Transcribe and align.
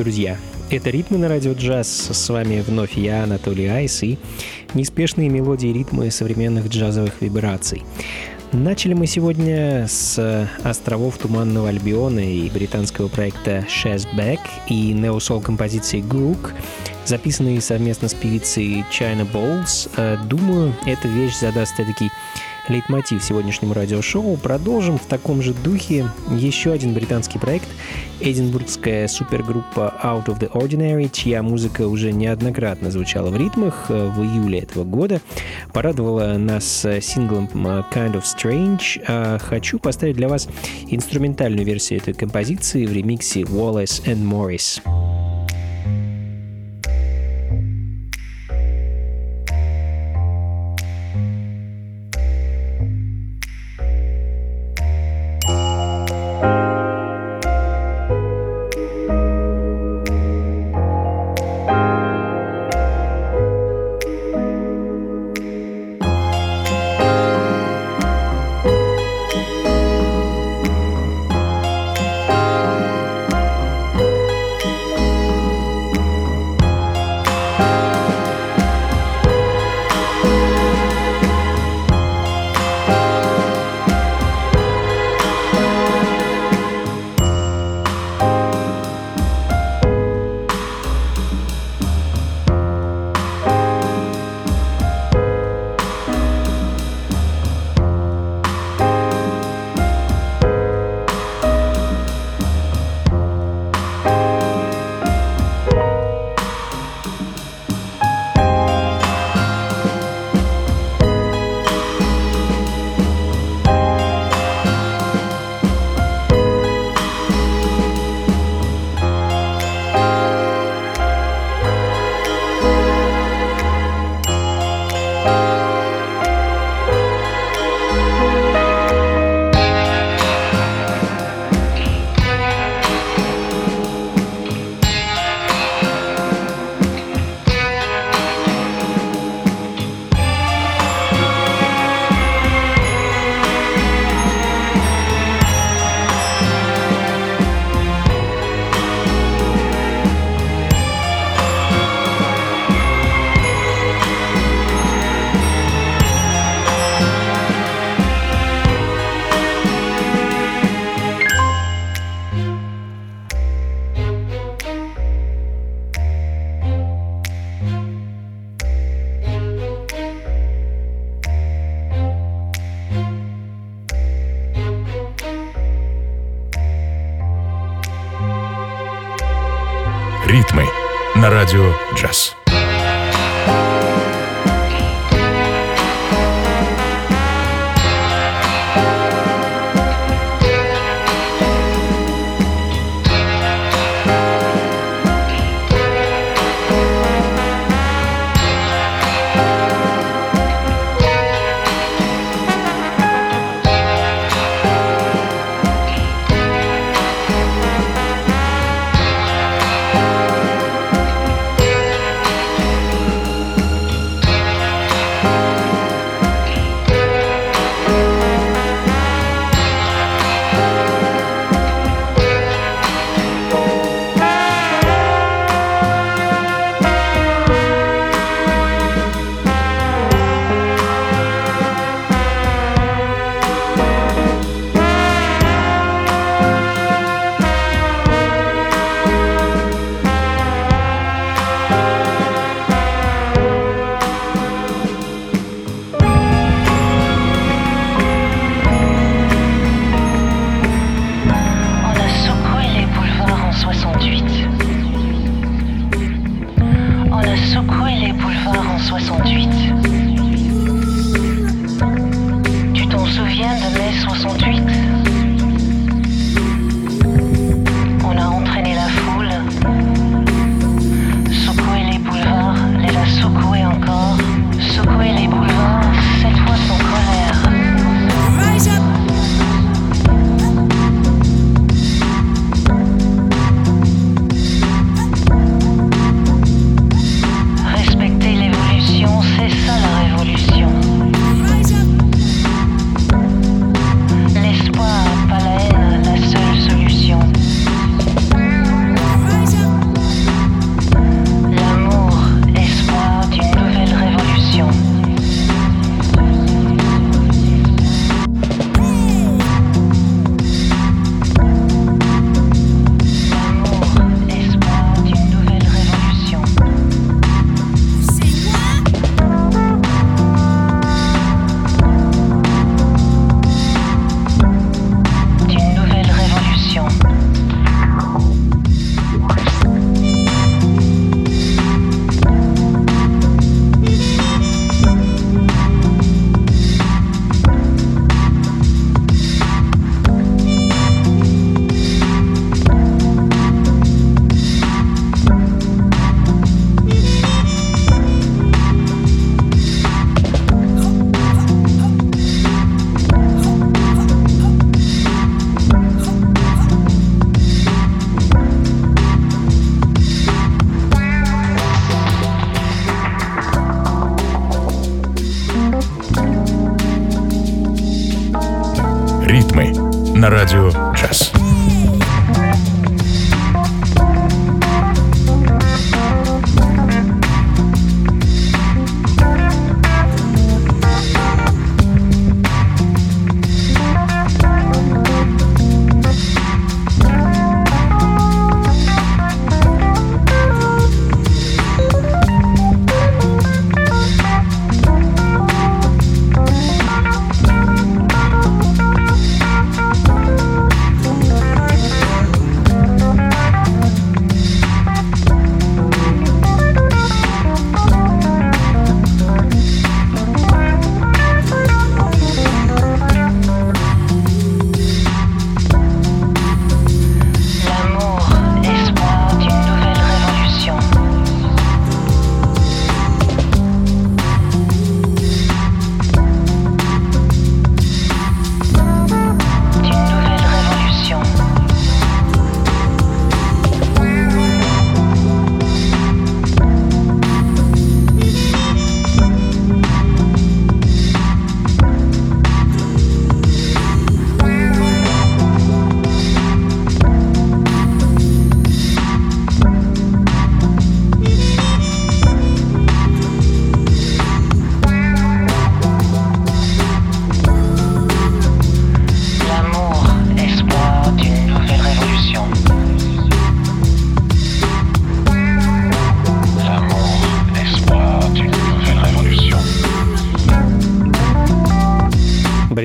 Друзья! 0.00 0.38
Это 0.70 0.88
«Ритмы 0.88 1.18
на 1.18 1.28
радио 1.28 1.52
джаз». 1.52 2.08
С 2.10 2.30
вами 2.30 2.64
вновь 2.66 2.96
я, 2.96 3.24
Анатолий 3.24 3.66
Айс, 3.66 4.02
и 4.02 4.18
неспешные 4.72 5.28
мелодии 5.28 5.68
ритмы 5.68 6.10
современных 6.10 6.68
джазовых 6.68 7.20
вибраций. 7.20 7.82
Начали 8.52 8.94
мы 8.94 9.06
сегодня 9.06 9.86
с 9.86 10.48
островов 10.64 11.18
Туманного 11.18 11.68
Альбиона 11.68 12.20
и 12.20 12.48
британского 12.48 13.08
проекта 13.08 13.66
Shazback 13.68 14.40
и 14.68 14.94
неосол 14.94 15.42
композиции 15.42 16.00
Grook, 16.00 16.52
записанные 17.04 17.60
совместно 17.60 18.08
с 18.08 18.14
певицей 18.14 18.86
China 18.90 19.30
Bowles. 19.30 19.90
Э, 19.98 20.16
думаю, 20.24 20.74
эта 20.86 21.08
вещь 21.08 21.38
задаст 21.38 21.76
такой 21.76 22.10
лейтмотив 22.68 23.22
сегодняшнему 23.22 23.74
радиошоу. 23.74 24.36
Продолжим 24.36 24.98
в 24.98 25.04
таком 25.06 25.42
же 25.42 25.54
духе 25.54 26.08
еще 26.30 26.72
один 26.72 26.94
британский 26.94 27.38
проект, 27.38 27.68
эдинбургская 28.20 29.08
супергруппа 29.08 29.94
Out 30.02 30.26
of 30.26 30.38
the 30.38 30.50
Ordinary, 30.52 31.10
чья 31.12 31.42
музыка 31.42 31.88
уже 31.88 32.12
неоднократно 32.12 32.90
звучала 32.90 33.30
в 33.30 33.36
ритмах 33.36 33.86
э, 33.88 34.08
в 34.08 34.22
июле 34.22 34.60
этого 34.60 34.84
года, 34.84 35.20
порадовала 35.72 36.36
нас 36.38 36.84
э, 36.84 37.00
синглом 37.00 37.48
э, 37.52 37.82
Kind 37.92 38.14
of 38.14 38.22
Strange. 38.22 39.02
А 39.06 39.38
хочу 39.38 39.78
поставить 39.78 40.16
для 40.16 40.28
вас 40.28 40.48
инструментальную 40.88 41.64
версию 41.64 42.00
этой 42.00 42.14
композиции 42.14 42.86
в 42.86 42.92
ремиксе 42.92 43.42
Wallace 43.42 44.04
and 44.04 44.22
Morris. 44.22 44.80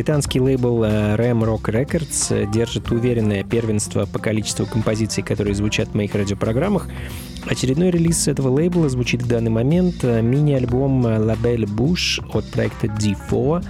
Британский 0.06 0.40
лейбл 0.40 0.84
э, 0.84 1.16
Ram 1.16 1.44
Rock 1.44 1.64
Records 1.64 2.28
э, 2.30 2.46
держит 2.46 2.92
уверенное 2.92 3.44
первенство 3.44 4.06
по 4.06 4.20
количеству 4.20 4.68
композиций, 4.68 5.24
которые 5.24 5.56
звучат 5.56 5.88
в 5.88 5.96
моих 5.96 6.14
радиопрограммах. 6.14 6.88
Очередной 7.48 7.90
релиз 7.90 8.28
этого 8.28 8.50
лейбла 8.50 8.88
звучит 8.88 9.24
в 9.24 9.28
данный 9.28 9.50
момент 9.50 10.04
э, 10.04 10.22
мини-альбом 10.22 11.08
La 11.08 11.36
Belle 11.36 11.66
Bush 11.66 12.24
от 12.34 12.46
проекта 12.52 12.86
D4 12.86 13.66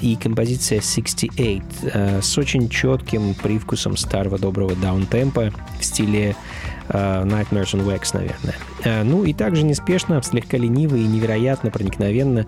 и 0.00 0.14
композиция 0.14 0.80
68 0.80 2.22
с 2.22 2.38
очень 2.38 2.68
четким 2.68 3.34
привкусом 3.34 3.96
старого 3.96 4.38
доброго 4.38 4.76
даунтемпа 4.76 5.52
в 5.80 5.84
стиле 5.84 6.36
Nightmares 6.90 7.74
on 7.74 7.86
Wax, 7.86 8.14
наверное. 8.14 8.54
Uh, 8.84 9.04
ну 9.04 9.24
и 9.24 9.32
также 9.32 9.62
неспешно, 9.64 10.22
слегка 10.22 10.56
лениво 10.56 10.96
и 10.96 11.04
невероятно 11.04 11.70
проникновенно 11.70 12.46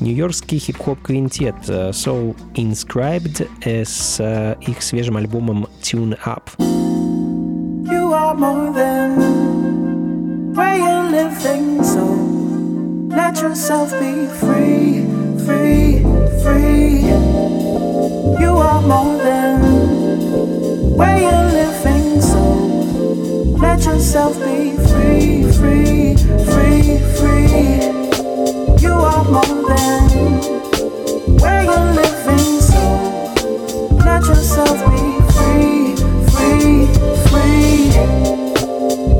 нью-йоркский 0.00 0.58
хип-хоп 0.58 1.00
квинтет 1.02 1.54
uh, 1.68 1.90
Soul 1.90 2.36
Inscribed 2.54 3.48
с 3.64 4.20
uh, 4.20 4.58
их 4.66 4.82
свежим 4.82 5.16
альбомом 5.16 5.66
Tune 5.82 6.18
Up. 6.24 6.50
You 6.58 8.12
are 8.12 8.34
more 8.34 8.72
than 8.72 9.50
you're 10.56 11.10
living, 11.10 11.82
so 11.82 12.04
let 13.08 13.40
yourself 13.40 13.92
be 14.00 14.26
free, 14.40 15.06
free, 15.46 16.02
free. 16.42 17.06
You 18.40 18.56
are 18.56 18.82
more 18.82 19.16
than 19.22 19.60
so 20.96 21.49
let 23.60 23.84
yourself 23.84 24.36
be 24.38 24.72
free, 24.88 25.42
free, 25.52 26.16
free, 26.50 26.98
free. 27.16 27.80
You 28.80 28.92
are 28.92 29.24
more 29.24 29.56
than 29.68 30.02
where 31.40 31.62
you're 31.64 31.92
living, 32.00 32.60
so 32.60 32.82
let 34.04 34.24
yourself 34.26 34.78
be 34.90 35.04
free, 35.34 35.94
free, 36.32 36.86
free. 37.28 37.80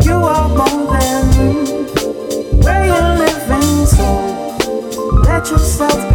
You 0.06 0.16
are 0.16 0.48
more 0.48 0.98
than 0.98 1.24
where 2.64 2.84
you're 2.86 3.12
living, 3.24 3.86
so 3.86 4.06
let 5.24 5.50
yourself 5.50 6.09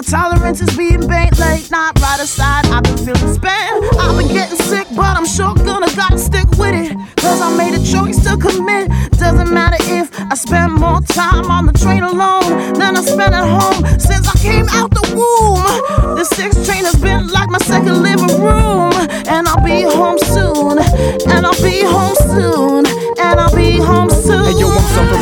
My 0.00 0.02
tolerance 0.02 0.62
is 0.62 0.74
being 0.78 1.06
bait 1.06 1.36
late 1.38 1.70
night, 1.70 1.92
right 2.00 2.20
aside. 2.20 2.64
I've 2.66 2.84
been 2.84 2.96
feeling 2.96 3.34
spent. 3.34 3.98
I've 3.98 4.16
been 4.16 4.28
getting 4.28 4.56
sick, 4.56 4.86
but 4.96 5.16
I'm 5.16 5.26
sure 5.26 5.52
gonna 5.54 5.94
gotta 5.94 6.16
stick 6.16 6.48
with 6.56 6.74
it. 6.74 6.96
Cause 7.16 7.42
I 7.42 7.54
made 7.54 7.74
a 7.74 7.84
choice 7.84 8.22
to 8.24 8.38
commit. 8.38 8.88
Doesn't 9.18 9.52
matter 9.52 9.76
if 9.80 10.08
I 10.18 10.34
spend 10.36 10.72
more 10.74 11.00
time 11.02 11.50
on 11.50 11.66
the 11.66 11.72
train 11.72 12.02
alone 12.02 12.74
than 12.78 12.96
I 12.96 13.02
spend 13.02 13.34
at 13.34 13.44
home 13.44 13.84
since 13.98 14.26
I 14.26 14.38
came 14.38 14.68
out 14.70 14.90
the 14.90 15.04
womb. 15.12 16.16
The 16.16 16.24
six 16.24 16.54
train 16.64 16.84
has 16.84 16.96
been 16.96 17.28
like 17.28 17.50
my 17.50 17.58
second 17.58 18.02
living 18.02 18.40
room. 18.40 18.92
And 19.26 19.48
I'll 19.48 19.62
be 19.62 19.82
home 19.82 20.18
soon. 20.18 20.78
And 21.28 21.44
I'll 21.44 21.62
be 21.62 21.82
home 21.82 22.16
soon. 22.30 22.89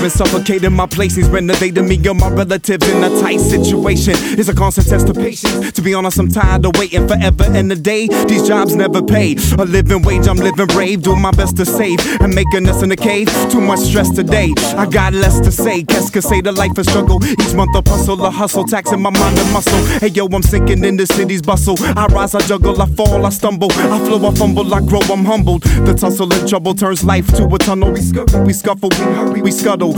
I'm 0.08 0.26
suffocating. 0.26 0.72
My 0.72 0.86
place 0.86 1.18
is 1.18 1.28
renovating 1.28 1.86
me 1.86 1.96
and 2.08 2.18
my 2.18 2.30
relatives 2.30 2.88
in 2.88 3.04
a 3.04 3.10
tight 3.20 3.40
situation. 3.40 4.14
It's 4.16 4.48
a 4.48 4.54
constant 4.54 4.88
test 4.88 5.06
of 5.06 5.16
patience. 5.16 5.70
To 5.72 5.82
be 5.82 5.92
honest, 5.92 6.18
I'm 6.18 6.30
tired 6.30 6.64
of 6.64 6.78
waiting 6.78 7.06
forever 7.06 7.44
and 7.44 7.70
a 7.70 7.76
day. 7.76 8.08
These 8.26 8.48
jobs 8.48 8.74
never 8.74 9.02
pay. 9.02 9.36
A 9.58 9.66
living 9.66 10.00
wage, 10.00 10.26
I'm 10.26 10.38
living 10.38 10.66
brave. 10.68 11.02
Doing 11.02 11.20
my 11.20 11.32
best 11.32 11.58
to 11.58 11.66
save 11.66 12.00
and 12.22 12.34
making 12.34 12.66
us 12.70 12.82
in 12.82 12.88
the 12.88 12.96
cave. 12.96 13.28
Too 13.50 13.60
much 13.60 13.80
stress 13.80 14.08
today. 14.08 14.54
I 14.78 14.86
got 14.86 15.12
less 15.12 15.40
to 15.40 15.52
say. 15.52 15.82
Guess 15.82 16.08
could 16.08 16.24
say 16.24 16.40
the 16.40 16.52
life 16.52 16.78
is 16.78 16.88
struggle. 16.88 17.22
Each 17.22 17.52
month 17.52 17.76
a 17.76 17.86
hustle, 17.86 18.24
a 18.24 18.30
hustle, 18.30 18.64
taxing 18.64 19.02
my 19.02 19.10
mind 19.10 19.38
and 19.38 19.52
muscle. 19.52 19.84
Hey 20.00 20.08
yo, 20.08 20.24
I'm 20.24 20.42
sinking 20.42 20.84
in 20.84 20.96
the 20.96 21.06
city's 21.06 21.42
bustle. 21.42 21.76
I 21.98 22.06
rise, 22.06 22.34
I 22.34 22.40
juggle, 22.40 22.80
I 22.80 22.86
fall, 22.86 23.26
I 23.26 23.28
stumble. 23.28 23.70
I 23.72 23.98
flow, 24.06 24.26
I 24.26 24.34
fumble, 24.34 24.72
I 24.72 24.80
grow, 24.80 25.00
I'm 25.00 25.26
humbled. 25.26 25.64
The 25.64 25.92
tussle 25.92 26.32
and 26.32 26.48
trouble 26.48 26.72
turns 26.72 27.04
life 27.04 27.26
to 27.36 27.44
a 27.44 27.58
tunnel. 27.58 27.92
We 27.92 28.00
scuffle, 28.00 28.42
we 28.44 28.54
scuffle, 28.54 28.88
we 28.88 28.96
hurry, 28.96 29.42
we 29.42 29.50
scuttle. 29.50 29.97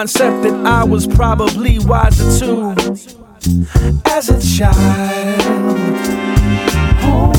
concept 0.00 0.42
that 0.42 0.66
I 0.66 0.84
was 0.84 1.06
probably 1.06 1.78
wiser 1.78 2.24
to. 2.38 2.70
As 4.06 4.28
a 4.28 4.38
child. 4.56 5.42
Home 7.00 7.32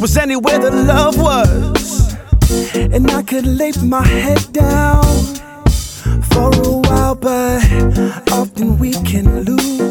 was 0.00 0.16
anywhere 0.16 0.58
the 0.58 0.70
love 0.70 1.18
was. 1.18 2.14
And 2.74 3.10
I 3.10 3.22
could 3.22 3.46
lay 3.46 3.72
my 3.82 4.06
head 4.06 4.52
down. 4.52 5.04
For 6.30 6.50
a 6.52 6.78
while, 6.88 7.14
but 7.14 7.62
often 8.32 8.78
we 8.78 8.92
can 9.10 9.44
lose 9.44 9.85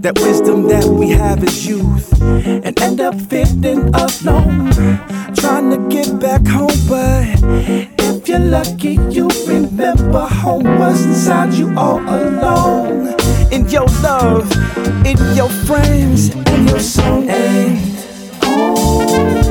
that 0.00 0.18
wisdom 0.20 0.68
that 0.68 0.84
we 0.84 1.10
have 1.10 1.42
as 1.42 1.66
youth 1.66 2.22
and 2.22 2.80
end 2.80 3.00
up 3.00 3.14
feeling 3.30 3.94
alone, 3.94 4.70
trying 5.34 5.70
to 5.70 5.78
get 5.88 6.18
back 6.20 6.46
home. 6.46 6.68
But 6.88 7.26
if 8.00 8.28
you're 8.28 8.38
lucky, 8.38 8.98
you 9.10 9.28
remember 9.46 10.26
home 10.26 10.64
was 10.78 11.04
inside 11.04 11.54
you 11.54 11.76
all 11.76 12.00
along. 12.00 13.14
In 13.52 13.68
your 13.68 13.86
love, 14.02 14.50
in 15.06 15.18
your 15.34 15.50
friends, 15.66 16.34
in 16.34 16.68
your 16.68 16.80
song. 16.80 17.28
And 17.28 17.78
oh. 18.42 19.43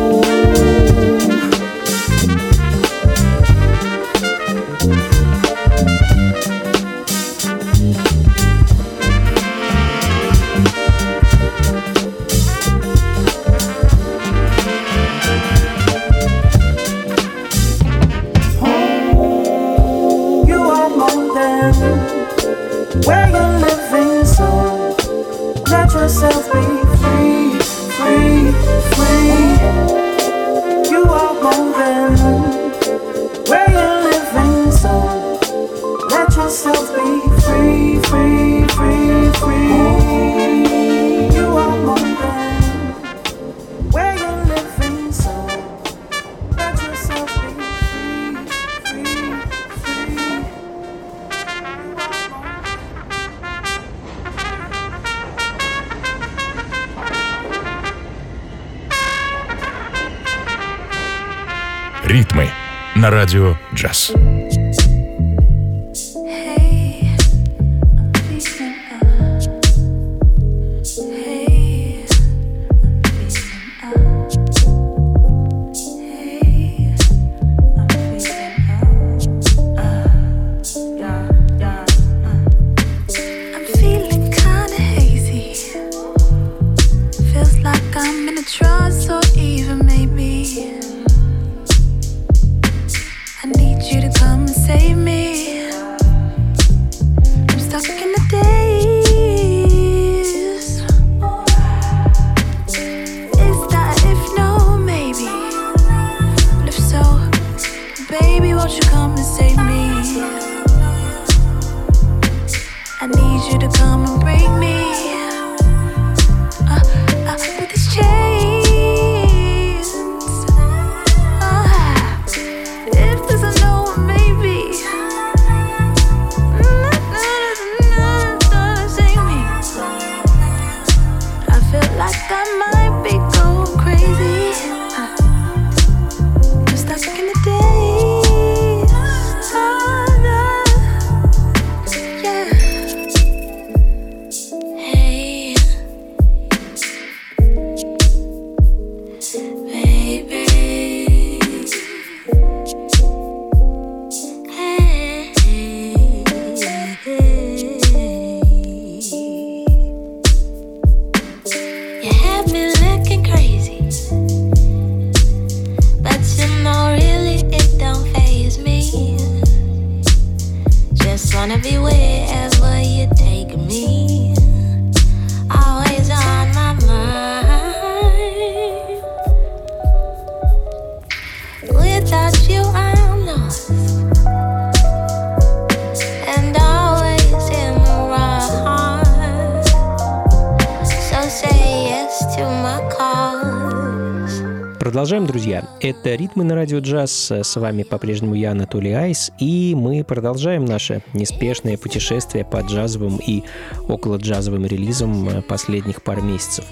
Радио 196.73 196.79
джаз». 196.79 197.31
С 197.31 197.55
вами 197.55 197.83
по-прежнему 197.83 198.33
я, 198.33 198.51
Анатолий 198.51 198.93
Айс. 198.93 199.31
И 199.37 199.75
мы 199.77 200.03
продолжаем 200.03 200.65
наше 200.65 201.03
неспешное 201.13 201.77
путешествие 201.77 202.45
по 202.45 202.61
джазовым 202.61 203.17
и 203.17 203.43
около 203.87 204.17
джазовым 204.17 204.65
релизам 204.65 205.43
последних 205.47 206.01
пар 206.01 206.21
месяцев. 206.21 206.65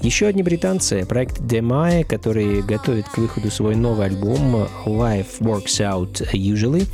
Еще 0.00 0.26
одни 0.26 0.44
британцы, 0.44 1.04
проект 1.04 1.40
Demai, 1.40 2.04
который 2.04 2.62
готовит 2.62 3.08
к 3.08 3.18
выходу 3.18 3.50
свой 3.50 3.74
новый 3.74 4.06
альбом 4.06 4.68
Life 4.86 5.40
Works 5.40 5.80
Out 5.80 6.32
Usually. 6.32 6.86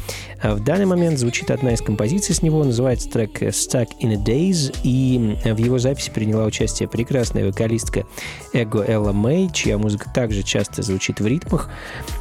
В 0.43 0.63
данный 0.63 0.87
момент 0.87 1.19
звучит 1.19 1.51
одна 1.51 1.73
из 1.73 1.81
композиций 1.81 2.35
с 2.35 2.43
него, 2.43 2.65
называется 2.65 3.09
трек 3.11 3.43
Stuck 3.43 3.89
in 4.01 4.13
a 4.13 4.17
Days, 4.17 4.75
и 4.83 5.39
в 5.45 5.59
его 5.59 5.79
записи 5.79 6.11
приняла 6.11 6.45
участие 6.45 6.89
прекрасная 6.89 7.47
вокалистка 7.47 8.05
Эго 8.53 8.83
Элла 8.83 9.13
Мэй, 9.13 9.51
чья 9.53 9.79
музыка 9.79 10.11
также 10.13 10.43
часто 10.43 10.83
звучит 10.83 11.21
в 11.21 11.27
ритмах. 11.27 11.71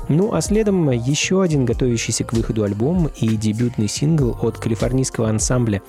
Ну 0.09 0.33
а 0.33 0.41
следом 0.41 0.89
еще 0.91 1.41
один 1.41 1.65
готовящийся 1.65 2.23
к 2.23 2.33
выходу 2.33 2.63
альбом 2.63 3.09
и 3.19 3.35
дебютный 3.35 3.87
сингл 3.87 4.37
от 4.41 4.57
калифорнийского 4.57 5.29
ансамбля 5.29 5.81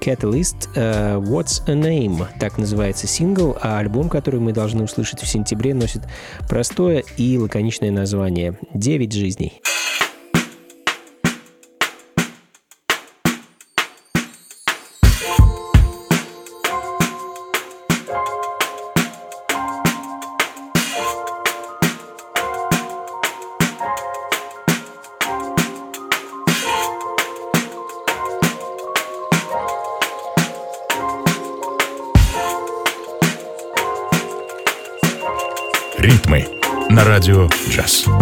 Catalyst 0.00 0.68
uh, 0.74 1.22
What's 1.22 1.62
a 1.66 1.74
Name, 1.74 2.26
так 2.40 2.58
называется 2.58 3.06
сингл, 3.06 3.56
а 3.60 3.78
альбом, 3.78 4.08
который 4.08 4.40
мы 4.42 4.52
должны 4.52 4.84
услышать 4.84 5.22
в 5.22 5.26
сентябре, 5.26 5.74
носит 5.74 6.02
простое 6.48 7.04
и 7.16 7.38
лаконичное 7.38 7.90
название 7.90 8.58
«Девять 8.74 9.12
жизней». 9.12 9.62
Just. 37.70 38.21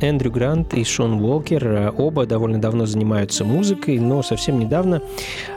Эндрю 0.00 0.30
Грант 0.30 0.74
и 0.74 0.84
Шон 0.84 1.20
Уолкер. 1.20 1.66
Э, 1.66 1.90
оба 1.90 2.26
довольно 2.26 2.60
давно 2.60 2.86
занимаются 2.86 3.44
музыкой, 3.44 3.98
но 3.98 4.22
совсем 4.22 4.58
недавно, 4.58 5.02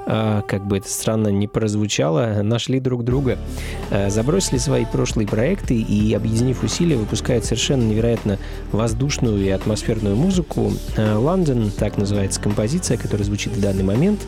э, 0.05 0.41
как 0.47 0.65
бы 0.65 0.77
это 0.77 0.89
странно 0.89 1.29
не 1.29 1.47
прозвучало, 1.47 2.41
нашли 2.43 2.79
друг 2.79 3.03
друга. 3.03 3.37
Э, 3.89 4.09
забросили 4.09 4.57
свои 4.57 4.85
прошлые 4.85 5.27
проекты 5.27 5.75
и, 5.75 6.13
объединив 6.13 6.63
усилия, 6.63 6.95
выпускают 6.95 7.45
совершенно 7.45 7.83
невероятно 7.83 8.37
воздушную 8.71 9.43
и 9.43 9.49
атмосферную 9.49 10.15
музыку. 10.15 10.71
«Лондон»— 10.97 11.71
так 11.77 11.97
называется 11.97 12.41
композиция, 12.41 12.97
которая 12.97 13.25
звучит 13.25 13.53
в 13.53 13.61
данный 13.61 13.83
момент. 13.83 14.21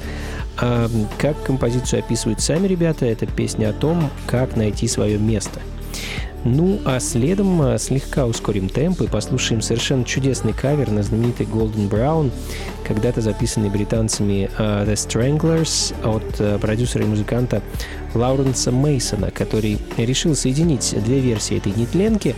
Как 0.55 1.41
композицию 1.43 1.99
описывают 1.99 2.41
сами 2.41 2.67
ребята, 2.67 3.05
это 3.05 3.25
песня 3.25 3.69
о 3.69 3.73
том, 3.73 4.09
как 4.27 4.55
найти 4.55 4.87
свое 4.87 5.17
место— 5.17 5.59
ну, 6.45 6.79
а 6.85 6.99
следом 6.99 7.61
а, 7.61 7.77
слегка 7.77 8.25
ускорим 8.25 8.69
темп 8.69 9.01
и 9.01 9.07
послушаем 9.07 9.61
совершенно 9.61 10.03
чудесный 10.03 10.53
кавер 10.53 10.91
на 10.91 11.03
знаменитый 11.03 11.45
Golden 11.45 11.89
Brown, 11.89 12.31
когда-то 12.83 13.21
записанный 13.21 13.69
британцами 13.69 14.49
uh, 14.57 14.85
The 14.85 14.93
Stranglers 14.93 15.93
от 16.03 16.39
uh, 16.39 16.59
продюсера 16.59 17.03
и 17.03 17.07
музыканта 17.07 17.61
Лауренса 18.15 18.71
Мейсона, 18.71 19.31
который 19.31 19.77
решил 19.97 20.35
соединить 20.35 20.95
две 21.03 21.19
версии 21.19 21.57
этой 21.57 21.73
нетленки, 21.73 22.35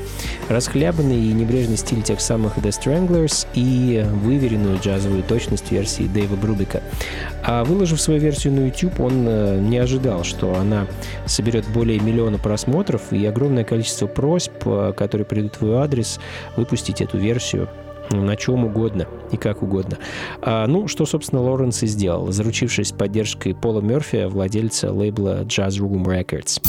расхлябанный 0.50 1.20
и 1.20 1.34
небрежный 1.34 1.78
стиль 1.78 2.02
тех 2.02 2.22
самых 2.22 2.58
The 2.58 2.70
Stranglers 2.70 3.48
и 3.54 4.06
выверенную 4.24 4.80
джазовую 4.80 5.24
точность 5.24 5.72
версии 5.72 6.04
Дэйва 6.04 6.36
Брубика. 6.36 6.82
А 7.44 7.64
выложив 7.64 8.02
свою 8.02 8.20
версию 8.20 8.54
на 8.54 8.66
YouTube, 8.68 9.00
он 9.00 9.26
э, 9.28 9.60
не 9.60 9.78
ожидал, 9.78 10.24
что 10.24 10.56
она 10.56 10.88
соберет 11.26 11.66
более 11.68 12.00
миллиона 12.00 12.38
просмотров 12.38 13.12
и 13.12 13.26
огромное 13.26 13.64
количество 13.64 14.08
просьб, 14.08 14.54
э, 14.66 14.94
которые 14.96 15.26
придут 15.26 15.56
в 15.56 15.66
его 15.66 15.80
адрес, 15.80 16.20
выпустить 16.56 17.02
эту 17.02 17.18
версию 17.18 17.70
на 18.12 18.36
чем 18.36 18.66
угодно 18.66 19.08
и 19.32 19.38
как 19.38 19.64
угодно. 19.64 19.98
А, 20.42 20.68
ну, 20.68 20.88
что, 20.88 21.06
собственно, 21.06 21.42
Лоренс 21.42 21.84
и 21.84 21.88
сделал, 21.88 22.32
заручившись 22.32 22.92
поддержкой 22.92 23.54
Пола 23.54 23.82
Мерфи, 23.82 24.26
владельца 24.26 24.92
лейбла 24.92 25.44
Jazz 25.44 25.80
Room 25.80 26.06
Records. 26.06 26.62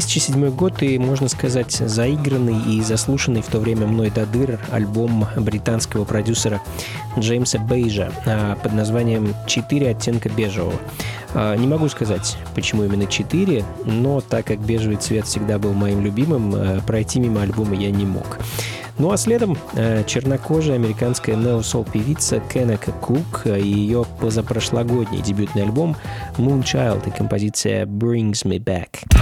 2007 0.00 0.50
год 0.50 0.82
и, 0.82 0.96
можно 0.96 1.28
сказать, 1.28 1.72
заигранный 1.72 2.56
и 2.72 2.80
заслушанный 2.82 3.42
в 3.42 3.46
то 3.46 3.58
время 3.58 3.86
мной 3.86 4.10
до 4.10 4.26
дыр 4.26 4.60
альбом 4.70 5.26
британского 5.36 6.04
продюсера 6.04 6.60
Джеймса 7.18 7.58
Бейжа 7.58 8.12
а, 8.24 8.54
под 8.54 8.74
названием 8.74 9.34
«Четыре 9.48 9.90
оттенка 9.90 10.28
бежевого». 10.28 10.78
А, 11.34 11.56
не 11.56 11.66
могу 11.66 11.88
сказать, 11.88 12.36
почему 12.54 12.84
именно 12.84 13.06
четыре, 13.06 13.64
но 13.84 14.20
так 14.20 14.46
как 14.46 14.60
бежевый 14.60 14.98
цвет 14.98 15.26
всегда 15.26 15.58
был 15.58 15.72
моим 15.72 16.04
любимым, 16.04 16.54
а, 16.54 16.80
пройти 16.86 17.18
мимо 17.18 17.42
альбома 17.42 17.74
я 17.74 17.90
не 17.90 18.04
мог. 18.04 18.38
Ну 18.98 19.10
а 19.12 19.16
следом 19.16 19.56
чернокожая 20.06 20.74
американская 20.74 21.36
нео-сол 21.36 21.84
певица 21.84 22.40
Кеннека 22.52 22.90
Кук 22.90 23.46
и 23.46 23.60
ее 23.60 24.04
позапрошлогодний 24.20 25.22
дебютный 25.22 25.62
альбом 25.62 25.96
Moonchild 26.36 27.08
и 27.08 27.10
композиция 27.10 27.86
Brings 27.86 28.44
Me 28.44 28.58
Back. 28.58 29.17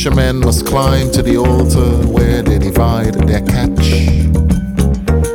Fishermen 0.00 0.40
must 0.40 0.64
climb 0.64 1.10
to 1.10 1.20
the 1.20 1.36
altar 1.36 2.08
where 2.08 2.42
they 2.42 2.58
divide 2.58 3.12
their 3.28 3.42
catch 3.42 3.92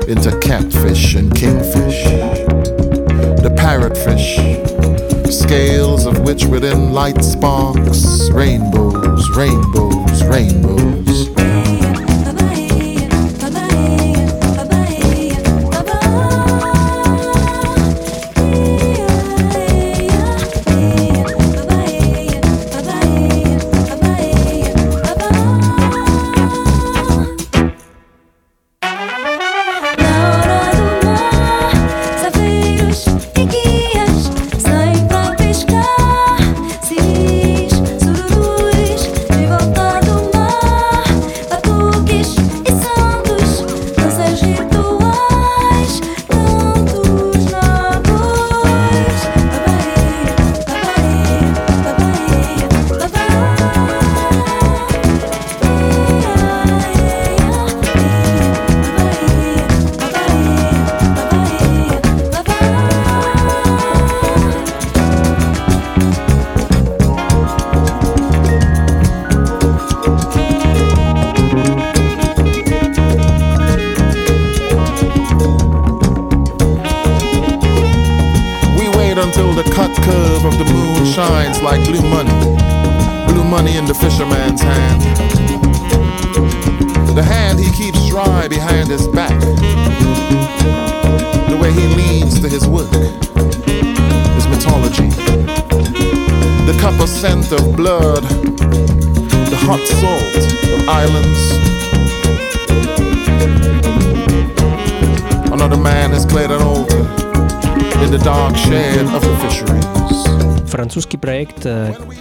into 0.09 0.35
catfish 0.39 1.13
and 1.13 1.35
kingfish. 1.35 2.03
The 3.43 3.53
parrotfish, 3.59 5.31
scales 5.31 6.07
of 6.07 6.21
which 6.21 6.45
within 6.45 6.93
light 6.93 7.23
sparks, 7.23 8.31
rainbows, 8.31 9.29
rainbows, 9.37 10.23
rainbows. 10.23 11.04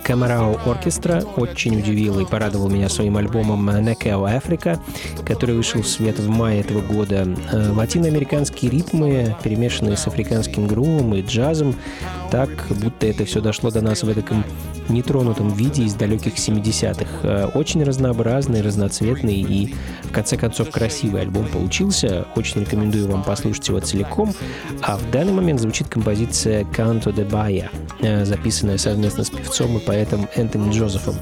Камарау 0.03 0.59
Оркестра 0.67 1.23
очень 1.37 1.79
удивил 1.79 2.21
и 2.21 2.25
порадовал 2.25 2.69
меня 2.69 2.89
своим 2.89 3.17
альбомом 3.17 3.69
Necao 3.71 4.25
Africa, 4.25 4.79
который 5.25 5.57
вышел 5.57 5.83
в 5.83 5.89
свет 5.89 6.19
в 6.19 6.29
мае 6.29 6.61
этого 6.61 6.81
года. 6.81 7.27
Э, 7.53 7.71
латиноамериканские 7.71 8.71
ритмы, 8.71 9.37
перемешанные 9.43 9.97
с 9.97 10.07
африканским 10.07 10.67
грувом 10.67 11.15
и 11.15 11.23
джазом, 11.23 11.75
так, 12.31 12.51
будто 12.71 13.07
это 13.07 13.25
все 13.25 13.41
дошло 13.41 13.71
до 13.71 13.81
нас 13.81 14.03
в 14.03 14.09
этом 14.09 14.45
нетронутом 14.89 15.53
виде 15.53 15.85
из 15.85 15.95
далеких 15.95 16.35
70-х. 16.35 17.07
Э, 17.23 17.47
очень 17.55 17.83
разнообразный, 17.83 18.61
разноцветный 18.61 19.37
и, 19.37 19.75
в 20.03 20.13
конце 20.13 20.37
концов, 20.37 20.71
красивый 20.71 21.23
альбом 21.23 21.47
получился. 21.47 22.27
Очень 22.37 22.63
рекомендую 22.63 23.09
вам 23.09 23.23
послушать 23.23 23.69
его 23.69 23.81
целиком. 23.81 24.35
А 24.83 24.97
в 24.97 25.11
данный 25.11 25.33
момент 25.33 25.61
звучит 25.61 25.89
композиция 25.89 26.65
«Canto 26.65 27.15
de 27.15 27.29
Baia», 27.29 27.69
э, 28.01 28.25
записанная 28.25 28.79
совместно 28.79 29.25
с 29.25 29.31
певцом 29.31 29.77
и 29.77 29.81
поэтом 29.81 30.29
Энтони 30.35 30.71
Джозефом. 30.71 31.17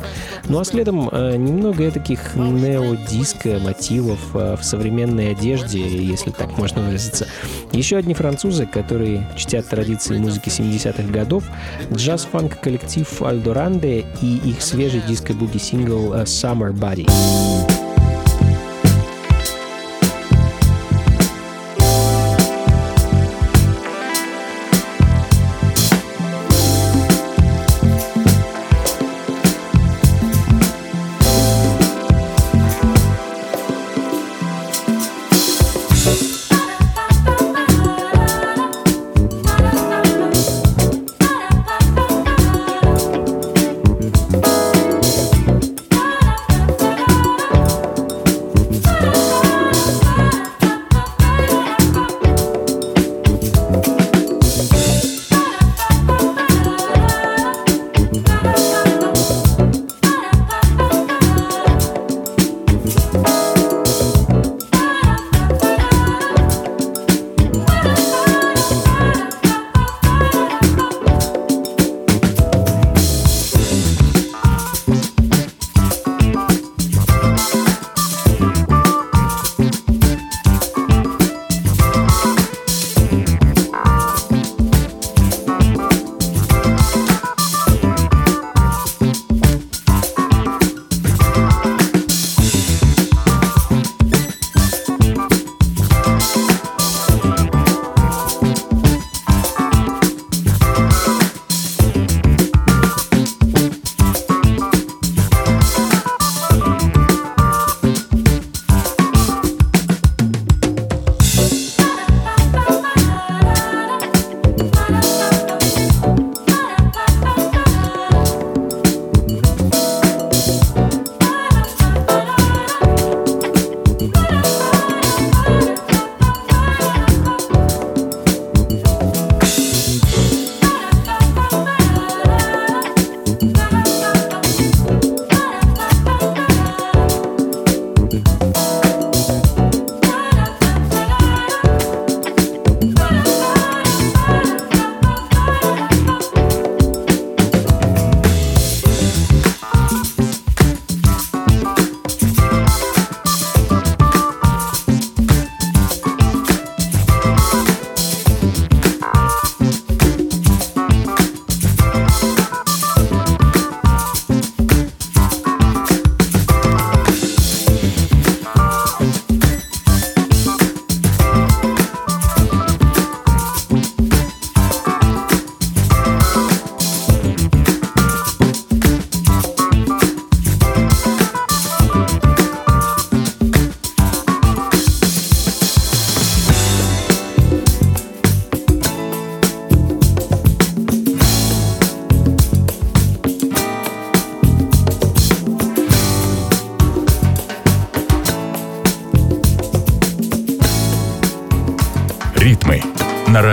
Ну 0.49 0.59
а 0.59 0.65
следом 0.65 1.09
э, 1.11 1.37
немного 1.37 1.91
таких 1.91 2.35
нео-диско 2.35 3.59
мотивов 3.61 4.21
в 4.33 4.63
современной 4.63 5.33
одежде, 5.33 5.81
если 5.81 6.31
так 6.31 6.57
можно 6.59 6.83
выразиться. 6.83 7.27
Еще 7.73 7.97
одни 7.97 8.15
французы, 8.15 8.67
которые 8.67 9.29
чтят 9.37 9.69
традиции 9.69 10.19
музыки 10.19 10.49
70-х 10.49 11.05
годов, 11.13 11.45
джаз-фанк-коллектив 11.93 13.23
Альдо 13.23 13.52
Дуранде 13.53 14.07
и 14.23 14.41
их 14.47 14.63
свежий 14.63 15.03
диско-буги 15.07 15.59
сингл 15.59 16.15
«Summer 16.15 16.73
Body». 16.73 17.72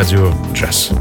Radio 0.10 0.34
Jazz. 0.53 0.99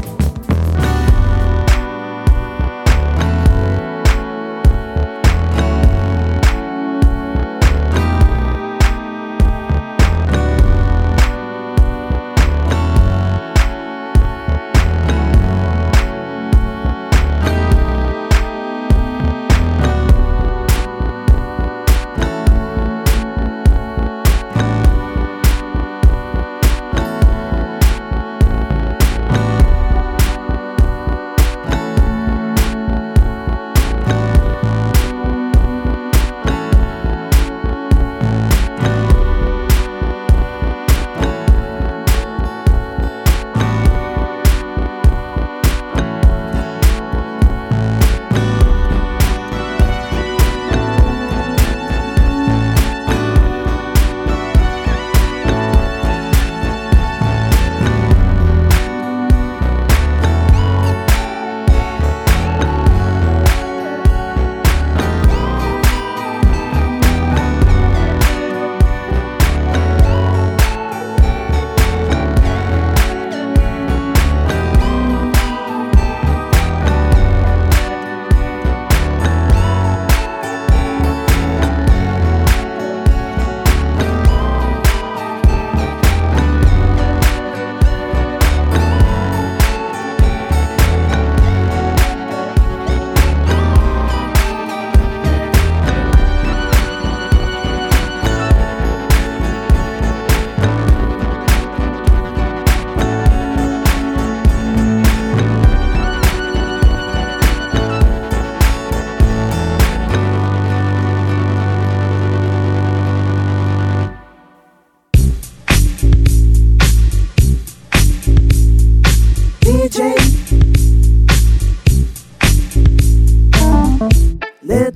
Let 119.89 120.05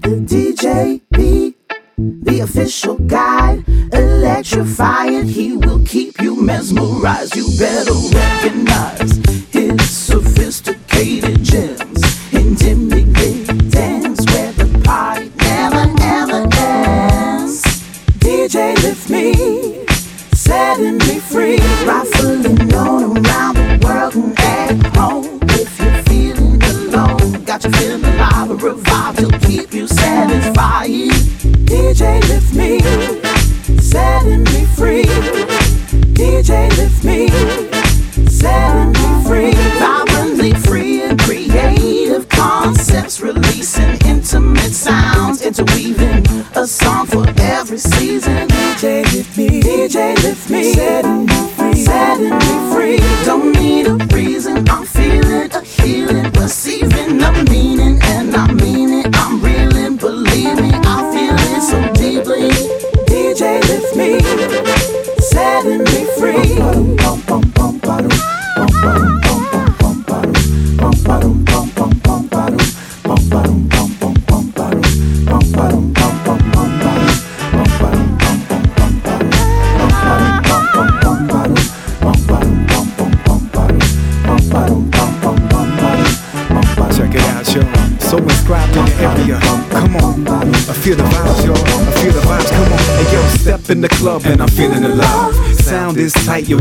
the 0.04 0.22
DJ 0.24 1.02
be 1.10 1.56
the 1.98 2.42
official 2.44 3.00
guide. 3.00 3.64
Electrify 3.92 5.08
it, 5.08 5.26
he 5.26 5.58
will 5.58 5.84
keep 5.84 6.22
you 6.22 6.40
mesmerized. 6.40 7.36
You 7.36 7.48
better 7.58 7.94
recognize. 8.14 9.03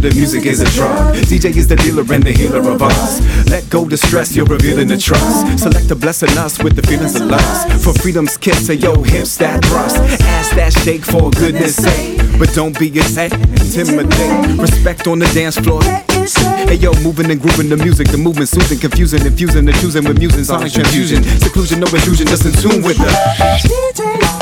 Music 0.01 0.47
is 0.47 0.61
a 0.61 0.65
drug. 0.77 1.15
DJ 1.15 1.57
is 1.57 1.69
the 1.69 1.77
dealer 1.77 2.05
and 2.13 2.23
the 2.23 2.33
healer 2.33 2.61
of 2.71 2.83
us. 2.83 3.21
Let 3.51 3.69
go 3.69 3.85
the 3.85 3.97
stress, 3.97 4.35
you're 4.35 4.47
revealing 4.47 4.89
the 4.89 4.97
trust. 4.97 5.59
Select 5.59 5.91
a 5.91 5.97
blessing 5.97 6.37
us 6.39 6.63
with 6.63 6.77
the 6.77 6.83
feelings 6.83 7.15
of 7.21 7.27
lust. 7.27 7.69
For 7.85 7.93
freedom's 7.93 8.37
kiss, 8.37 8.67
say 8.67 8.75
yo, 8.75 9.03
hips 9.03 9.37
that 9.39 9.65
thrust. 9.65 9.97
Ass 9.97 10.51
that 10.55 10.73
shake 10.73 11.05
for 11.05 11.31
goodness 11.31 11.77
sake. 11.77 12.19
But 12.39 12.55
don't 12.55 12.79
be 12.79 12.89
intimidated. 12.89 14.59
Respect 14.59 15.07
on 15.07 15.19
the 15.19 15.27
dance 15.35 15.59
floor. 15.59 15.83
Hey 15.83 16.77
yo, 16.77 16.93
moving 17.03 17.31
and 17.31 17.41
grooving 17.41 17.69
the 17.69 17.77
music, 17.77 18.09
the 18.09 18.19
movement 18.19 18.49
soothing, 18.49 18.79
confusing, 18.79 19.25
infusing, 19.27 19.65
the 19.65 19.73
choosing 19.73 20.05
with 20.05 20.19
musing, 20.19 20.45
sonic 20.45 20.73
transfusion, 20.73 21.23
seclusion, 21.41 21.81
no 21.81 21.87
intrusion, 21.87 22.27
just 22.27 22.47
in 22.47 22.53
tune 22.53 22.83
with 22.83 22.97
the. 22.99 24.42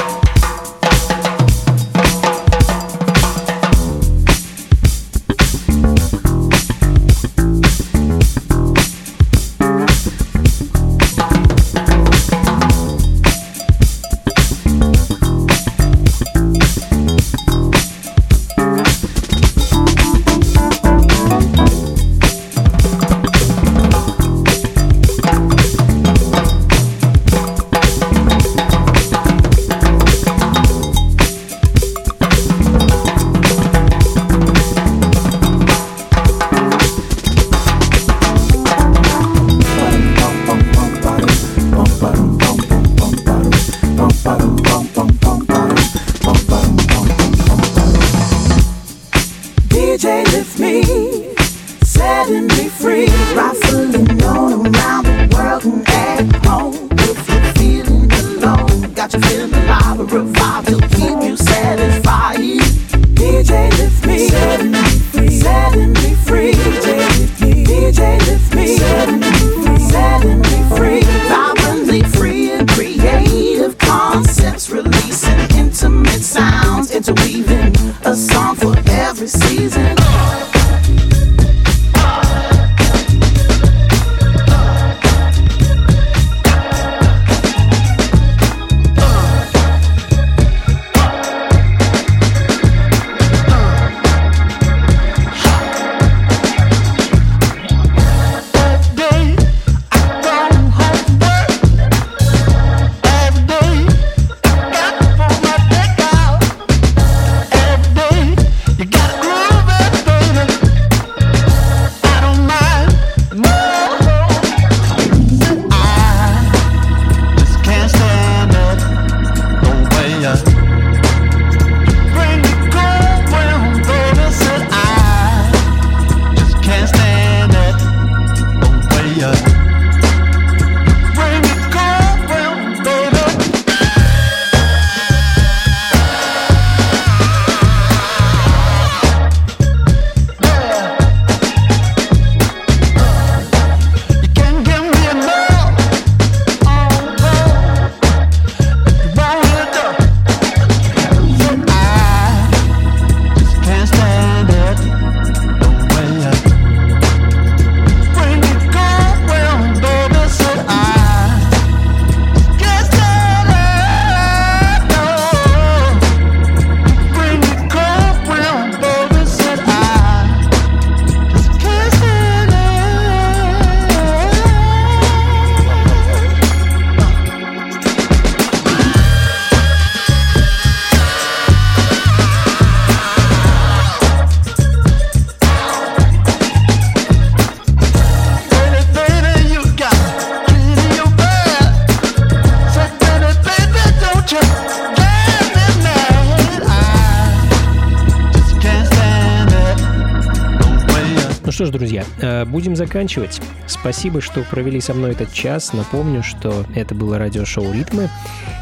Что 201.61 201.67
ж, 201.67 201.71
друзья, 201.73 202.05
э, 202.23 202.47
будем 202.47 202.75
заканчивать. 202.75 203.39
Спасибо, 203.67 204.23
что 204.23 204.43
провели 204.45 204.81
со 204.81 204.95
мной 204.95 205.11
этот 205.11 205.31
час. 205.31 205.75
Напомню, 205.75 206.23
что 206.23 206.65
это 206.75 206.95
было 206.95 207.19
радиошоу 207.19 207.71
«Ритмы». 207.71 208.09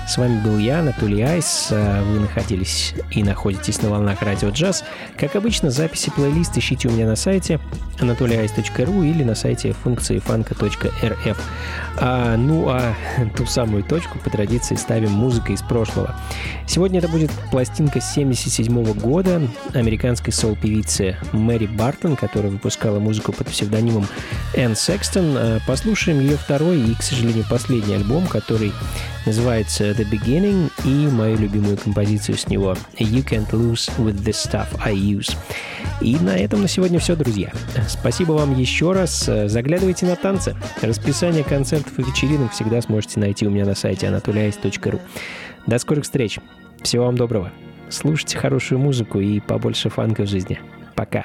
С 0.09 0.17
вами 0.17 0.43
был 0.43 0.59
я, 0.59 0.81
Анатолий 0.81 1.23
Айс. 1.23 1.69
Э, 1.71 2.03
вы 2.03 2.19
находились 2.19 2.95
и 3.13 3.23
находитесь 3.23 3.83
на 3.83 3.91
волнах 3.91 4.21
радио 4.23 4.49
джаз. 4.49 4.83
Как 5.17 5.37
обычно, 5.37 5.71
записи 5.71 6.11
плейлист 6.11 6.59
ищите 6.59 6.89
у 6.89 6.91
меня 6.91 7.07
на 7.07 7.15
сайте 7.15 7.61
anatolyice.ru 8.01 9.07
или 9.07 9.23
на 9.23 9.35
сайте 9.35 9.73
функции 9.73 10.19
фанка.рф. 10.19 11.39
А, 12.01 12.37
ну 12.37 12.69
а 12.69 12.95
ту 13.37 13.45
самую 13.47 13.83
точку 13.85 14.19
по 14.19 14.31
традиции 14.31 14.77
ставим 14.77 15.11
музыкой 15.13 15.57
из 15.57 15.63
прошлого. 15.63 16.15
Сегодня 16.67 17.01
это 17.01 17.09
будет 17.09 17.31
пластинка 17.51 18.01
77 18.01 18.93
года 18.95 19.43
американской 19.75 20.33
соул-певицы 20.33 21.17
Мэри 21.33 21.67
Бартон, 21.67 22.17
которая 22.17 22.51
выпускала 22.51 22.88
музыку 22.93 23.33
под 23.33 23.49
псевдонимом 23.49 24.07
Энн 24.55 24.75
Секстон. 24.75 25.37
А, 25.37 25.59
послушаем 25.67 26.21
ее 26.21 26.37
второй 26.37 26.81
и, 26.81 26.95
к 26.95 27.03
сожалению, 27.03 27.45
последний 27.49 27.95
альбом, 27.95 28.27
который 28.27 28.73
называется 29.27 29.91
The 29.91 30.09
Beginning 30.11 30.71
и 30.85 31.11
мою 31.11 31.37
любимую 31.37 31.77
композицию 31.77 32.39
с 32.39 32.49
него 32.49 32.77
You 32.99 33.23
Can't 33.25 33.51
Lose 33.51 33.91
With 33.99 34.25
The 34.25 34.33
Stuff 34.33 34.81
I 34.83 34.95
Use. 34.95 35.37
И 36.01 36.17
на 36.17 36.37
этом 36.37 36.63
на 36.63 36.69
сегодня 36.69 36.99
все, 36.99 37.15
друзья. 37.15 37.53
Спасибо 37.89 38.33
вам 38.33 38.59
еще 38.59 38.93
раз. 38.93 39.29
Заглядывайте 39.47 40.07
на 40.07 40.17
танцы. 40.17 40.57
Расписание 40.81 41.45
концертов 41.45 41.99
и 41.99 42.03
вечеринок 42.03 42.53
всегда 42.53 42.81
сможете 42.81 43.21
найти 43.21 43.47
у 43.47 43.51
меня 43.51 43.67
на 43.67 43.75
сайте 43.75 44.07
anatoliais.ru. 44.07 45.01
До 45.67 45.79
скорых 45.79 46.05
встреч. 46.05 46.39
Всего 46.83 47.05
вам 47.05 47.17
доброго. 47.17 47.53
Слушайте 47.91 48.39
хорошую 48.39 48.79
музыку 48.79 49.21
и 49.21 49.41
побольше 49.41 49.91
фанка 49.91 50.23
в 50.23 50.29
жизни. 50.29 50.61
Пока. 50.95 51.25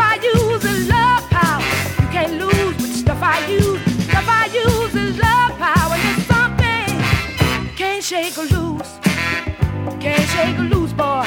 I 0.00 0.14
use 0.34 0.64
is 0.64 0.88
love 0.88 1.28
power. 1.30 1.62
You 2.00 2.08
can't 2.16 2.34
lose 2.40 2.76
with 2.76 2.94
stuff 2.96 3.22
I 3.22 3.46
use. 3.46 3.80
Stuff 4.04 4.28
I 4.28 4.46
use 4.46 4.94
is 4.94 5.18
love 5.18 5.52
power. 5.58 5.96
It's 5.98 6.26
something 6.26 6.80
can't 7.76 8.04
shake 8.04 8.36
or 8.38 8.44
lose. 8.44 8.90
Can't 10.00 10.28
shake 10.30 10.58
or 10.58 10.68
lose, 10.74 10.92
boy. 10.92 11.26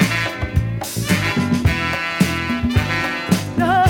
No. 3.58 3.86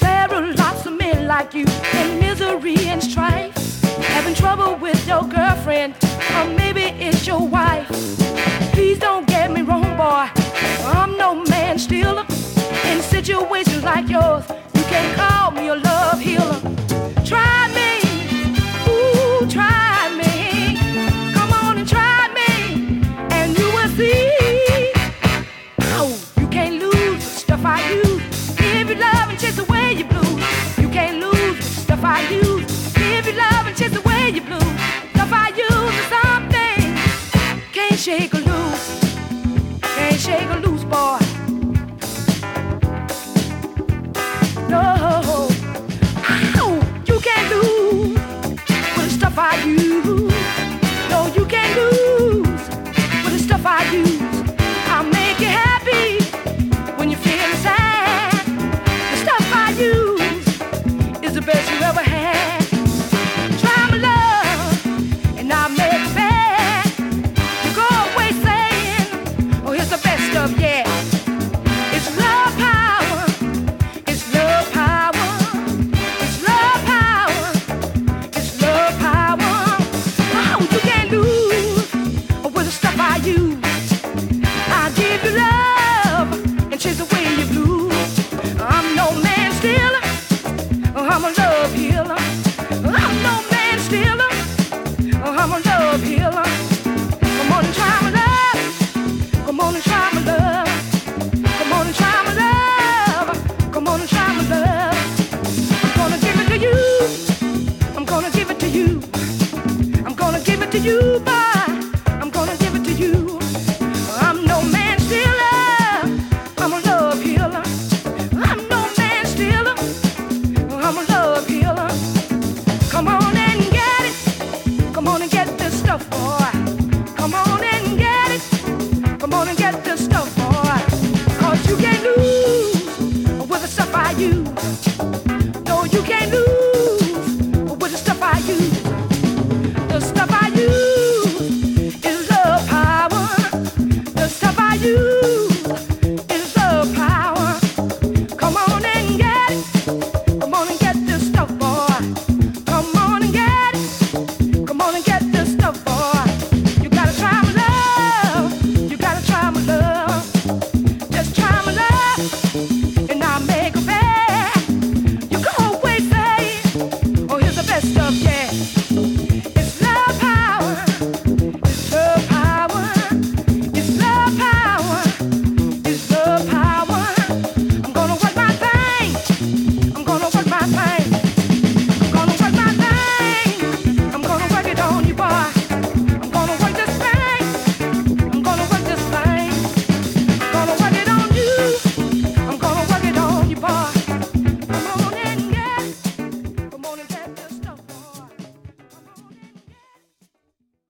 There 0.00 0.28
are 0.30 0.54
lots 0.54 0.86
of 0.86 0.94
men 0.98 1.26
like 1.26 1.54
you 1.54 1.66
in 1.94 2.18
misery 2.18 2.76
and 2.86 3.02
strife, 3.02 3.54
having 4.14 4.34
trouble 4.34 4.76
with 4.76 5.06
your 5.06 5.22
girlfriend, 5.24 5.94
or 6.36 6.46
maybe 6.46 6.82
it's 6.82 7.26
your 7.26 7.46
wife. 7.46 8.21